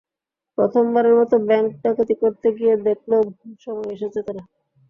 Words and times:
প্রথমবারের 0.57 1.15
মতো 1.19 1.35
ব্যাংক 1.47 1.69
ডাকাতি 1.83 2.15
করতে 2.21 2.47
গিয়ে 2.57 2.73
দেখল 2.87 3.11
ভুল 3.29 3.53
সময়ে 3.63 3.93
এসেছে 3.95 4.19
তারা। 4.27 4.43